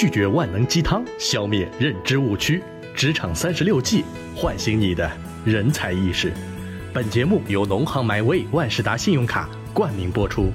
[0.00, 2.62] 拒绝万能鸡汤，消灭认知误区。
[2.94, 5.10] 职场三十六计，唤醒你的
[5.44, 6.32] 人才意识。
[6.92, 10.52] 本节目由农行 MyWay 万事达信用卡冠名播出。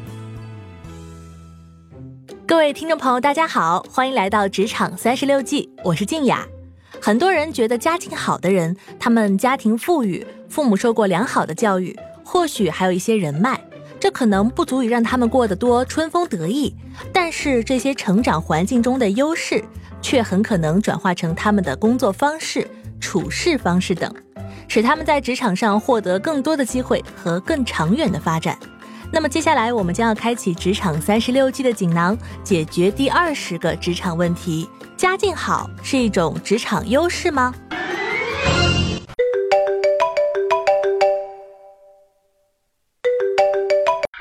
[2.47, 6.47] 各位听众朋友，大家好，欢迎来到职场三十六计，我是静雅。
[7.01, 13.59] 很多人觉得家境好的人，他们家庭富裕，父母受过良好的教育，或许还有一些人脉。
[14.03, 16.75] 这可能不足以让他们过得多春风得意，
[17.13, 19.63] 但是这些成长环境中的优势，
[20.01, 22.67] 却很可能转化成他们的工作方式、
[22.99, 24.13] 处事方式等，
[24.67, 28.59] 使他们在职场上获得更多的机会和更长远的发展。
[29.09, 37.55] 那么接下来我们将要开启职场三十六计的锦囊，解决第二十个职场问题：家境好是一种职场优势吗？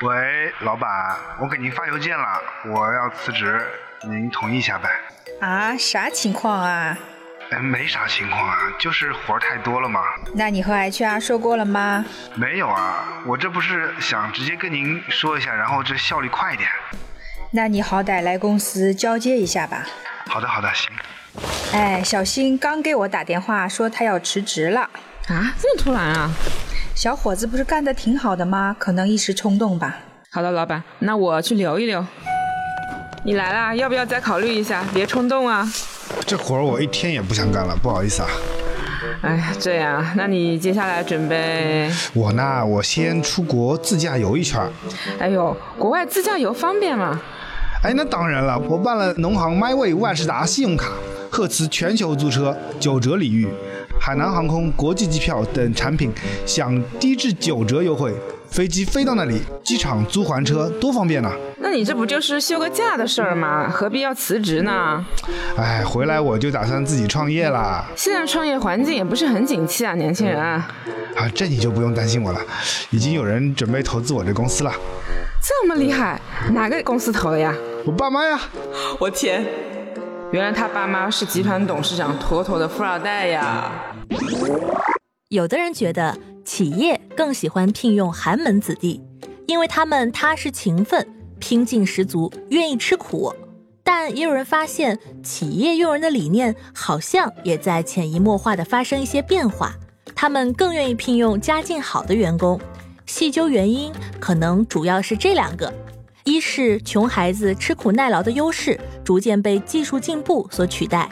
[0.03, 2.25] 喂，老板，我给您发邮件了，
[2.65, 3.65] 我要辞职，
[4.01, 4.89] 您同意一下呗？
[5.39, 6.97] 啊，啥情况啊？
[7.51, 10.01] 哎，没啥情况啊，就是活儿太多了嘛。
[10.35, 12.03] 那你和 HR 说过了吗？
[12.35, 16.69] 没有啊，我这不是想直接跟您说一下，然后这效率快一点。
[17.51, 19.85] 那你好歹来公司交接一下吧。
[20.27, 20.91] 好的，好的，行。
[21.71, 24.81] 哎，小新刚给我打电话说他要辞职了。
[25.29, 26.29] 啊，这么突然啊？
[26.95, 28.75] 小伙子不是干得挺好的吗？
[28.77, 29.97] 可能一时冲动吧。
[30.29, 32.05] 好的，老板，那我去留一留。
[33.25, 34.83] 你来啦，要不要再考虑一下？
[34.93, 35.67] 别冲动啊。
[36.25, 38.29] 这活儿我一天也不想干了，不好意思啊。
[39.21, 41.89] 哎呀，这样，那你接下来准备？
[42.13, 44.61] 我呢，我先出国自驾游一圈。
[45.19, 47.19] 哎呦，国外自驾游方便吗？
[47.83, 50.91] 哎，那当然了，我办了农行 MyWay 万事达信用卡，
[51.31, 53.47] 贺辞全球租车九折礼遇。
[54.05, 56.11] 海南航空国际机票等产品
[56.45, 58.13] 享低至九折优惠，
[58.49, 61.31] 飞机飞到那里，机场租还车，多方便呐！
[61.59, 63.69] 那你这不就是休个假的事儿吗？
[63.69, 65.05] 何必要辞职呢？
[65.55, 67.85] 哎，回来我就打算自己创业啦。
[67.95, 70.37] 现在创业环境也不是很景气啊，年轻人。
[70.37, 70.67] 啊，
[71.33, 72.41] 这你就不用担心我了，
[72.89, 74.73] 已经有人准备投资我这公司了。
[75.41, 76.19] 这么厉害，
[76.51, 77.55] 哪个公司投的呀？
[77.85, 78.37] 我爸妈呀！
[78.99, 79.45] 我天！
[80.33, 83.71] 原来他爸妈是集团董事长，妥妥的富二代呀。
[85.29, 88.99] 有的人觉得企业更喜欢聘用寒门子弟，
[89.45, 91.07] 因为他们踏实勤奋、
[91.37, 93.31] 拼劲十足，愿意吃苦。
[93.83, 99.75] 但也有人发现，企业用人的理念好像也在潜移默化的发生一些变化，
[100.15, 102.59] 他们更愿意聘用家境好的员工。
[103.05, 105.71] 细究原因，可能主要是这两个。
[106.25, 111.09] 一是穷孩子吃苦耐劳的优势逐渐被技术进步所取代，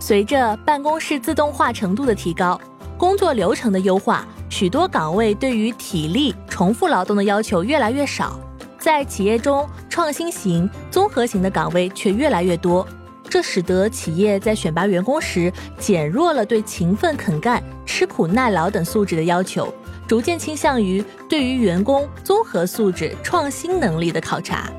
[0.00, 2.58] 随着办公室自动化程度的提高，
[2.96, 8.40] 工作流程的优化，许多岗位对于体力重复劳动的要求越来越少，
[8.78, 12.86] 在企业中创新型、综合型的岗位却越来越多，
[13.28, 19.72] 这使得企业在选拔员工时减弱了对勤奋肯干、吃苦耐劳等素质的要求。
[20.06, 24.70] 逐渐倾向于对于员工综合素质、创新能力的考察。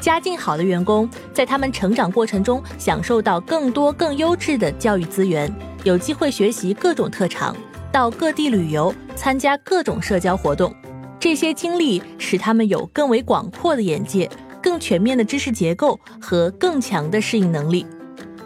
[0.00, 5.52] 家境好的员工在他们成长过程中享受到更多更优质的教育资源，
[5.82, 7.56] 有机会学习各种特长，
[7.90, 10.72] 到各地旅游，参加各种社交活动。
[11.18, 14.30] 这些经历使他们有更为广阔的眼界、
[14.62, 17.84] 更全面的知识结构和更强的适应能力。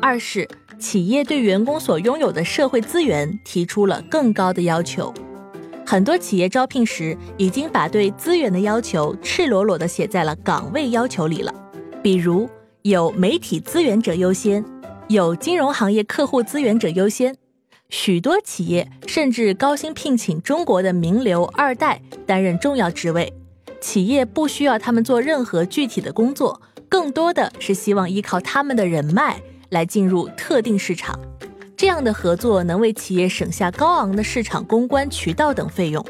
[0.00, 5.12] 二是企业对员工所拥有的社会资源提出了更高的要求。
[5.92, 11.54] 很多企业招聘时已经把对资源的要求赤裸裸地写在了岗位要求里了，
[12.02, 12.48] 比如
[12.80, 14.64] 有媒体资源者优先，
[15.08, 17.36] 有金融行业客户资源者优先。
[17.90, 23.30] 许多企业甚至高薪聘请中国的名流二代担任重要职位，
[23.78, 31.20] 企业不需要他们做任何具体的工作，更多的是希望依靠他们的人脉来进入特定市场。
[31.82, 36.06] 这样的合作能为企业省下高昂的市场公关、渠道等费用。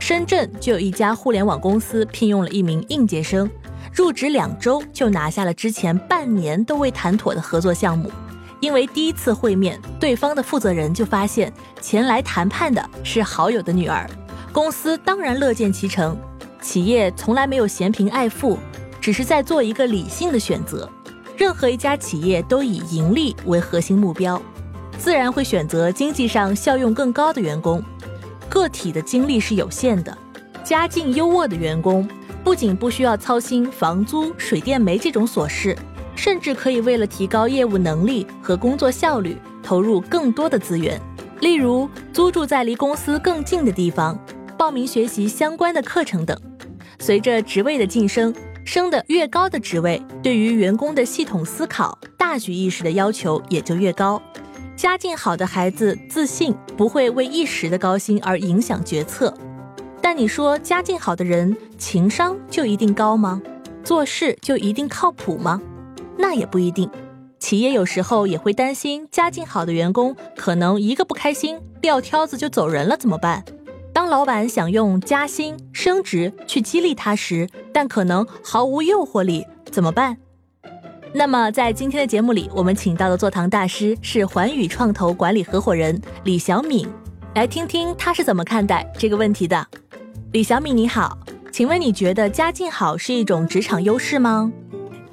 [0.00, 3.48] 深圳就有一家互联网公司聘用了一名应届生，
[3.92, 8.10] 入职两周就拿下了之前半年都未谈妥的合作项目。
[8.58, 14.10] 因为第一次会面，对方的负责人就发现前来谈判的是好友的女儿，
[14.52, 16.18] 公司当然乐见其成。
[16.60, 18.58] 企业从来没有嫌贫爱富，
[19.00, 20.90] 只是在做一个理性的选择。
[21.36, 24.42] 任何一家企业都以盈利为核心目标。
[24.98, 27.82] 自然会选择经济上效用更高的员工。
[28.48, 30.16] 个体的精力是有限的，
[30.62, 32.08] 家境优渥的员工
[32.42, 35.76] 不仅不需要操心房租、水电煤这种琐事，
[36.14, 41.00] 甚至可以为了提高业务能力和工作效率，投入更多的资源，
[41.40, 44.18] 例如租住在离公司更近的地方，
[44.56, 46.38] 报名学习相关的课程等。
[47.00, 48.32] 随着职位的晋升，
[48.64, 54.22] 升得越高的职位，对于员工的系统思考、大局意识的要求也就越高。
[54.76, 59.32] 家境好的孩子自信，不会为一时的高薪而影响决策。
[60.02, 63.40] 但你说家境好的人情商就一定高吗？
[63.84, 65.62] 做事就一定靠谱吗？
[66.18, 66.90] 那也不一定。
[67.38, 73.44] 企业有时候也会担心家境好的员工可能一个不开心撂挑子就走人了，怎么办？
[73.92, 80.16] 当老板想用加薪升职去激励他时，但可能毫无诱惑力，怎么办？
[81.16, 86.88] 那么在今天的节目里，我们请到的座堂大师是环宇创投管理合伙人李小敏，
[87.36, 89.64] 来听听他是怎么看待这个问题的。
[90.32, 91.16] 李小敏你好，
[91.52, 94.50] 请问你觉得家境好是一种职场优势吗？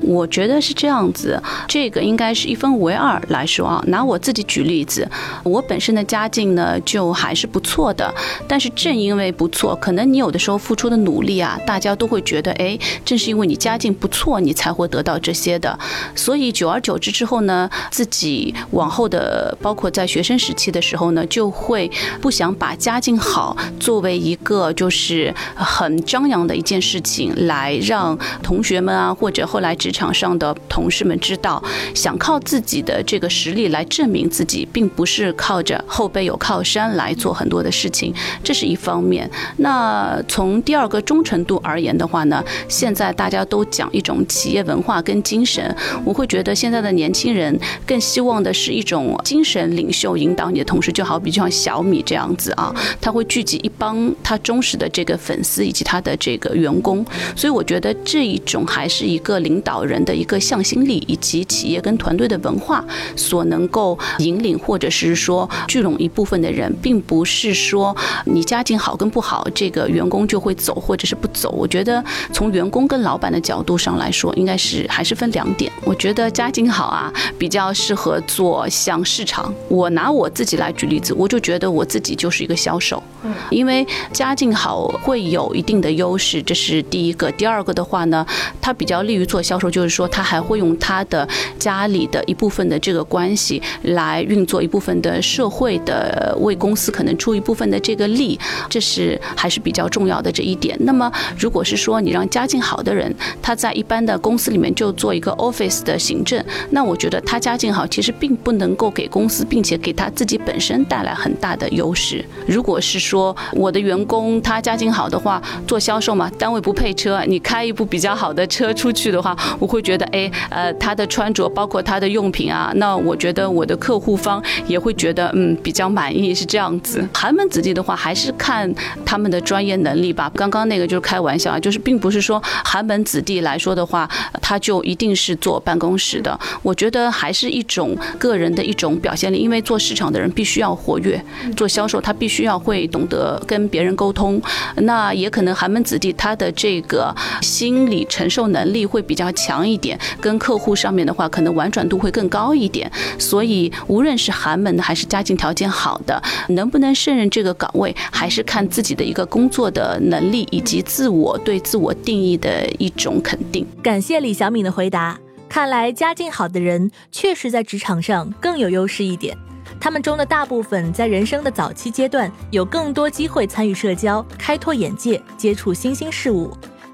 [0.02, 3.84] 我觉得是这样子，这个应该是一分为二来说啊。
[3.88, 5.08] 拿我自己举例子，
[5.44, 8.14] 我本身的家境呢就还是不错的，
[8.48, 15.78] 但是正因为不错，可能你有的时候付出的努力啊，大家都会觉得，哎，正是因为你家境不错，你才会得到这些的。
[16.16, 21.90] 所以久而久之之后呢，自己往后的，包括在学生时期的时候呢，就会
[22.22, 31.62] 不想把家境好作为一个就是很张扬的一件事情，来让同学们啊，或者后来职场上的同事们知道，
[31.94, 39.30] 想靠自己的这个实力来证明自己，并不是靠着后背有靠山来做很多的事情，这是一方面。
[39.58, 57.06] 那从第二个忠诚度而言的话呢，现在大家都讲一种企业文化跟精神，我会觉得现在的年轻人更希望的是一种精神领袖引导你的同事，就好比就像小米这样子啊，他会聚集一帮他忠实的这个粉丝以及他的这个员工，
[57.36, 59.71] 所以我觉得这一种还是一个领导。
[59.84, 62.84] 人的一个向心力，以及企业跟团队的文化
[63.16, 67.96] 所能够引领，或者是说聚拢一部分的人，并不是说
[68.26, 71.52] 你家境好跟不好，这个员工就会走或者是不走。
[71.52, 72.04] 我觉得
[72.34, 75.72] 从员工跟老板的角度上来说，应该是还是分两点。
[75.86, 79.54] 我觉得家境好啊，比较适合做像市场。
[79.70, 83.02] 我拿我自己来举例子，我就觉得我自己就是一个销售，
[83.50, 87.32] 因为家境好会有一定的优势，这是第一个。
[87.32, 88.26] 第二个的话呢，
[88.60, 89.72] 它比较利于做销售。
[89.72, 91.28] 就是说，他还会用他的
[91.58, 98.38] 家里的一部分的这个关系来运作一部分的社会的，为公司可能出一部分的这个力，
[98.70, 100.76] 这是还是比较重要的这一点。
[100.82, 101.10] 那么，
[101.40, 112.26] 如果是说你让家境好的人，他在一般的公司里面就做一个 office 的行政，那我觉得他家境好，其实并不能够给公司，并且给他自己本身带来很大的优势。
[112.46, 119.38] 如果是说我的员工他家境好的话，做销售嘛，单位不配车，你开一部比较好的车出去的话。
[119.60, 127.08] 我会觉得，哎，呃，他的穿着，包括他的用品啊，那我觉得我的客户方也会觉得，嗯，比较满意，是这样子。
[127.14, 128.74] 寒门子弟的话，还是看
[129.06, 130.32] 他们的专业能力吧。
[130.36, 134.10] 刚刚那个就是开玩笑啊，就是并不是说寒门子弟来说的话，
[134.42, 136.38] 他就一定是坐办公室的。
[136.62, 141.24] 我觉得还是一种个人的一种表现力，因为做市场的人必须要活跃，
[141.56, 144.42] 做销售他必须要会懂得跟别人沟通。
[144.78, 149.62] 那也可能寒门子弟他的这个心理承受能力会比较强。
[149.68, 152.92] 一点，跟客户上面的话，可能婉转度会更高一点。
[153.18, 163.66] 所以，无论是寒门的还是家境条件好的，能不能胜任这个岗位，还是看自己的一个工作的能力以及自我对自我定义的一种肯定。
[163.82, 165.18] 感谢李小敏的回答。
[165.48, 169.38] 看来家境好的人确实在职场上更有优势一点。
[169.80, 176.52] 他们中的大部分在人生的早期阶段有更多机会参与社交、开拓眼界、接触新兴事物。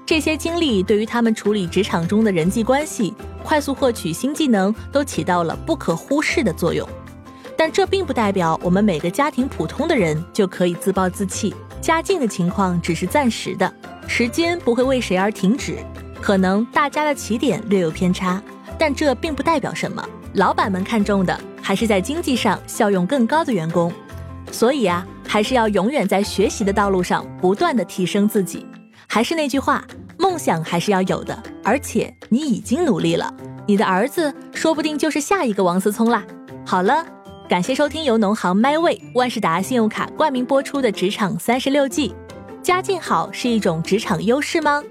[0.08, 3.12] 这些经历对于他们处理职场中的人际关系、
[3.44, 6.88] 快速获取新技能都起到了不可忽视的作用。
[7.58, 11.54] 但这并不代表我们每个家庭普通的人就可以自暴自弃。
[11.82, 13.70] 家境的情况只是暂时的，
[14.06, 15.76] 时间不会为谁而停止。
[16.22, 18.42] 可能大家的起点略有偏差，
[18.78, 20.02] 但这并不代表什么。
[20.32, 23.92] 老板们看重的还是在经济上效用更高的员工。
[24.50, 28.64] 所以啊，还是要永远在学习的道路上不断的提升自己。
[29.10, 29.82] 还是那句话，
[30.18, 33.32] 梦想还是要有的，而且你已经努力了，
[33.66, 36.22] 你的儿子说不定就是下一个王思聪啦。
[36.66, 37.04] 好了，
[37.48, 42.10] 感谢收听由农行 MyWay 万事达信用卡冠名播出的《职场三十六计》。
[42.62, 44.84] 家境好是一种职场优势吗？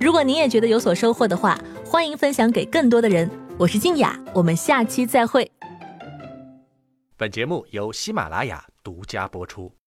[0.00, 3.30] 如果您也觉得有所收获的话，欢迎分享给更多的人。
[3.56, 5.48] 我是静雅，我们下期再会。
[7.16, 9.70] 本节目由喜马拉雅独家播出。